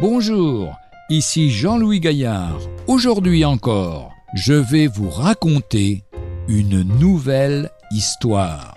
[0.00, 0.78] Bonjour,
[1.10, 2.58] ici Jean-Louis Gaillard.
[2.86, 6.04] Aujourd'hui encore, je vais vous raconter
[6.48, 8.74] une nouvelle histoire.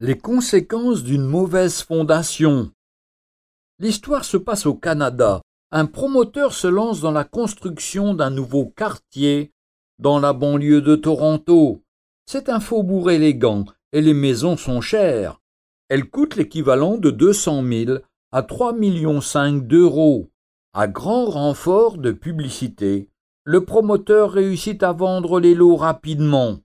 [0.00, 2.70] Les conséquences d'une mauvaise fondation.
[3.78, 5.42] L'histoire se passe au Canada.
[5.70, 9.52] Un promoteur se lance dans la construction d'un nouveau quartier
[9.98, 11.82] dans la banlieue de Toronto.
[12.24, 15.40] C'est un faubourg élégant et les maisons sont chères.
[15.88, 17.98] Elles coûtent l'équivalent de 200 000
[18.32, 19.20] à 3 millions
[19.52, 20.30] d'euros.
[20.74, 23.08] À grand renfort de publicité,
[23.44, 26.58] le promoteur réussit à vendre les lots rapidement.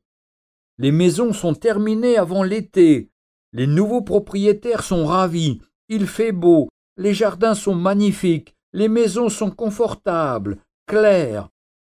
[0.77, 3.09] Les maisons sont terminées avant l'été.
[3.53, 5.61] Les nouveaux propriétaires sont ravis.
[5.87, 6.67] Il fait beau.
[6.97, 8.55] Les jardins sont magnifiques.
[8.73, 10.57] Les maisons sont confortables,
[10.87, 11.49] claires.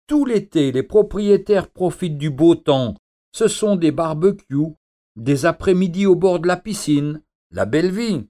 [0.08, 2.96] Tout l'été, les propriétaires profitent du beau temps.
[3.32, 4.74] Ce sont des barbecues,
[5.16, 8.26] des après-midi au bord de la piscine, la belle vie.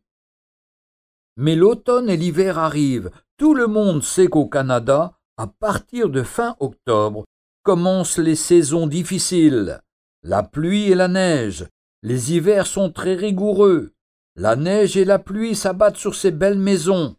[1.36, 3.10] Mais l'automne et l'hiver arrivent.
[3.36, 7.24] Tout le monde sait qu'au Canada, à partir de fin octobre,
[7.62, 9.80] commencent les saisons difficiles.
[10.22, 11.66] La pluie et la neige.
[12.02, 13.92] Les hivers sont très rigoureux.
[14.36, 17.16] La neige et la pluie s'abattent sur ces belles maisons.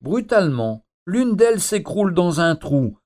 [0.00, 2.98] Brutalement, l'une d'elles s'écroule dans un trou.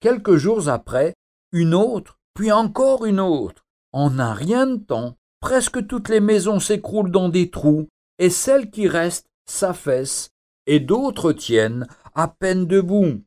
[0.00, 1.14] Quelques jours après,
[1.52, 3.64] une autre, puis encore une autre.
[3.92, 8.70] En un rien de temps, presque toutes les maisons s'écroulent dans des trous, et celles
[8.70, 10.30] qui restent s'affaissent,
[10.66, 13.20] et d'autres tiennent à peine debout.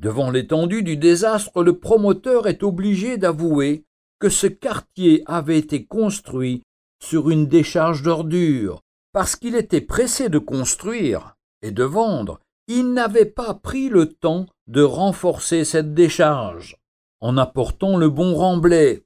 [0.00, 3.84] Devant l'étendue du désastre, le promoteur est obligé d'avouer
[4.18, 6.62] que ce quartier avait été construit
[7.02, 13.24] sur une décharge d'ordures, parce qu'il était pressé de construire et de vendre, il n'avait
[13.24, 16.76] pas pris le temps de renforcer cette décharge
[17.20, 19.05] en apportant le bon remblai,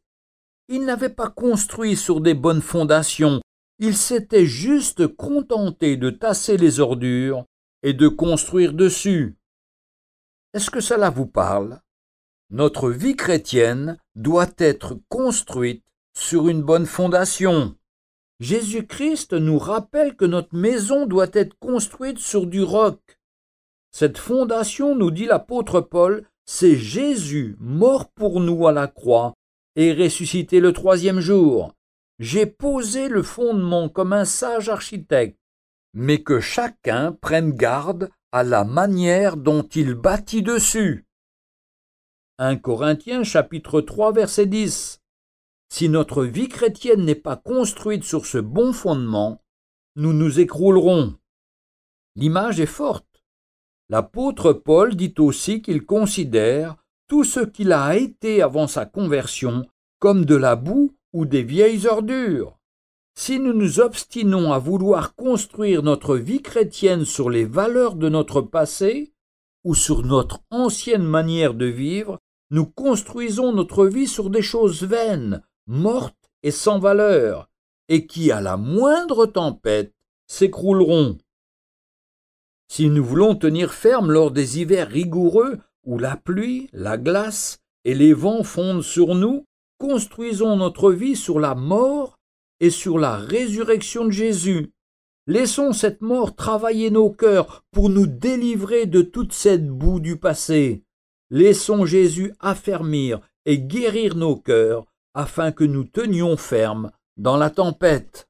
[0.71, 3.41] il n'avait pas construit sur des bonnes fondations,
[3.81, 7.45] il s'était juste contenté de tasser les ordures
[7.83, 9.37] et de construire dessus.
[10.55, 11.81] Est-ce que cela vous parle?
[12.51, 15.85] Notre vie chrétienne doit être construite
[16.17, 17.75] sur une bonne fondation.
[18.39, 23.01] Jésus-Christ nous rappelle que notre maison doit être construite sur du roc.
[23.91, 29.35] Cette fondation, nous dit l'apôtre Paul, c'est Jésus mort pour nous à la croix
[29.81, 31.73] et ressuscité le troisième jour.
[32.19, 35.41] J'ai posé le fondement comme un sage architecte,
[35.95, 41.07] mais que chacun prenne garde à la manière dont il bâtit dessus.
[42.37, 45.01] 1 Corinthiens chapitre 3 verset 10
[45.73, 49.43] Si notre vie chrétienne n'est pas construite sur ce bon fondement,
[49.97, 51.15] nous nous écroulerons.
[52.17, 53.25] L'image est forte.
[53.89, 56.77] L'apôtre Paul dit aussi qu'il considère
[57.11, 59.67] tout ce qu'il a été avant sa conversion
[59.99, 62.57] comme de la boue ou des vieilles ordures.
[63.17, 68.43] Si nous nous obstinons à vouloir construire notre vie chrétienne sur les valeurs de notre
[68.43, 69.13] passé
[69.65, 75.43] ou sur notre ancienne manière de vivre, nous construisons notre vie sur des choses vaines,
[75.67, 77.51] mortes et sans valeur,
[77.89, 79.93] et qui, à la moindre tempête,
[80.29, 81.19] s'écrouleront.
[82.69, 87.95] Si nous voulons tenir ferme lors des hivers rigoureux où la pluie, la glace et
[87.95, 89.45] les vents fondent sur nous,
[89.79, 92.19] construisons notre vie sur la mort
[92.61, 94.73] et sur la résurrection de Jésus.
[95.27, 100.83] Laissons cette mort travailler nos cœurs pour nous délivrer de toute cette boue du passé.
[101.31, 108.30] Laissons Jésus affermir et guérir nos cœurs afin que nous tenions ferme dans la tempête.